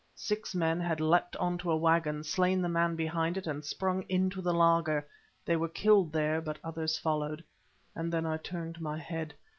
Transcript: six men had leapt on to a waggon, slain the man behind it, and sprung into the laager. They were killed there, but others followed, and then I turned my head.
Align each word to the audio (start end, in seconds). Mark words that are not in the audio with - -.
six 0.15 0.55
men 0.55 0.79
had 0.79 0.99
leapt 0.99 1.35
on 1.35 1.59
to 1.59 1.69
a 1.69 1.77
waggon, 1.77 2.23
slain 2.23 2.59
the 2.59 2.67
man 2.67 2.95
behind 2.95 3.37
it, 3.37 3.45
and 3.45 3.63
sprung 3.63 4.01
into 4.09 4.41
the 4.41 4.51
laager. 4.51 5.05
They 5.45 5.55
were 5.55 5.69
killed 5.69 6.11
there, 6.11 6.41
but 6.41 6.57
others 6.63 6.97
followed, 6.97 7.43
and 7.93 8.11
then 8.11 8.25
I 8.25 8.37
turned 8.37 8.81
my 8.81 8.97
head. 8.97 9.35